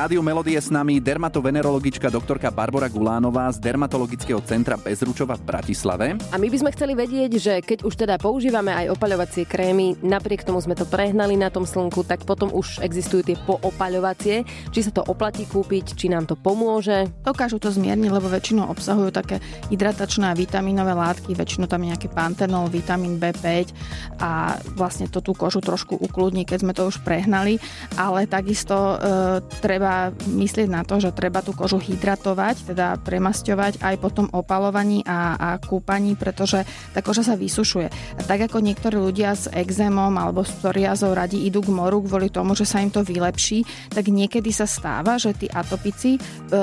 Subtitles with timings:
[0.00, 6.16] Rádiu Melodie s nami dermatovenerologička doktorka Barbara Gulánová z Dermatologického centra Bezručova v Bratislave.
[6.32, 10.48] A my by sme chceli vedieť, že keď už teda používame aj opaľovacie krémy, napriek
[10.48, 14.48] tomu sme to prehnali na tom slnku, tak potom už existujú tie poopaľovacie.
[14.72, 17.04] Či sa to oplatí kúpiť, či nám to pomôže.
[17.20, 19.36] Dokážu to zmierniť, lebo väčšinou obsahujú také
[19.68, 23.68] hydratačné a vitamínové látky, väčšinou tam je nejaký pantenol, vitamín B5
[24.16, 27.60] a vlastne to tú kožu trošku ukludní, keď sme to už prehnali,
[28.00, 33.82] ale takisto e, treba treba myslieť na to, že treba tú kožu hydratovať, teda premasťovať
[33.82, 36.62] aj po tom opalovaní a, a kúpaní, pretože
[36.94, 37.88] tá koža sa vysušuje.
[37.90, 42.30] A tak ako niektorí ľudia s exémom alebo s psoriazou radi idú k moru kvôli
[42.30, 46.20] tomu, že sa im to vylepší, tak niekedy sa stáva, že tí atopici e,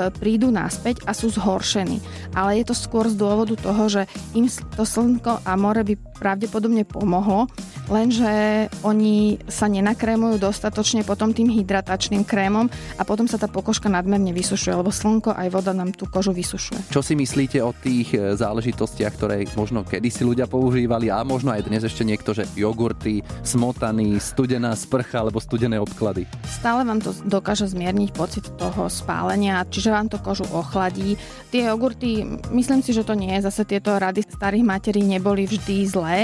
[0.08, 2.00] prídu naspäť a sú zhoršení.
[2.32, 4.02] Ale je to skôr z dôvodu toho, že
[4.32, 7.46] im to slnko a more by pravdepodobne pomohlo,
[7.88, 14.30] lenže oni sa nenakrémujú dostatočne potom tým hydratačným krémom a potom sa tá pokožka nadmerne
[14.32, 16.92] vysušuje, lebo slnko aj voda nám tú kožu vysušuje.
[16.92, 21.64] Čo si myslíte o tých e, záležitostiach, ktoré možno kedysi ľudia používali a možno aj
[21.66, 26.28] dnes ešte niekto, že jogurty, smotany, studená sprcha alebo studené obklady?
[26.46, 31.16] Stále vám to dokáže zmierniť pocit toho spálenia, čiže vám to kožu ochladí.
[31.48, 35.76] Tie jogurty, myslím si, že to nie je zase tieto rady starých materí neboli vždy
[35.88, 36.18] zlé.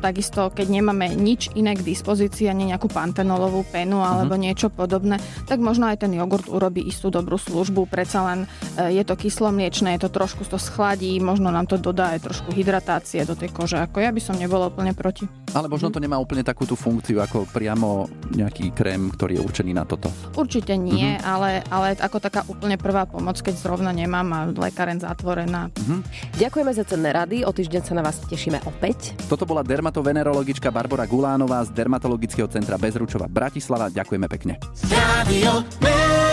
[0.00, 4.44] Takisto, keď nemáme nič iné k dispozícii, ani nejakú pantenolovú penu alebo uh-huh.
[4.50, 8.38] niečo podobné, tak možno aj ten jogurt jogurt urobí istú dobrú službu, predsa len
[8.78, 12.54] e, je to kyslomliečné, je to trošku to schladí, možno nám to dodá aj trošku
[12.54, 15.26] hydratácie do tej kože, ako ja by som nebola úplne proti.
[15.52, 19.72] Ale možno to nemá úplne takú tú funkciu ako priamo nejaký krém, ktorý je určený
[19.74, 20.08] na toto.
[20.38, 21.26] Určite nie, uh-huh.
[21.26, 25.68] ale, ale ako taká úplne prvá pomoc, keď zrovna nemám a lekáren zatvorená.
[25.74, 26.00] Uh-huh.
[26.38, 29.18] Ďakujeme za cenné rady, o týždeň sa na vás tešíme opäť.
[29.26, 33.90] Toto bola dermatovenerologička Barbara Gulánová z Dermatologického centra Bezručova Bratislava.
[33.90, 34.62] Ďakujeme pekne.
[34.86, 36.29] Radio